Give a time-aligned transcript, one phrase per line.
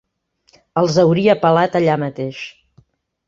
[0.81, 2.41] Els hauria pelat allà mateix.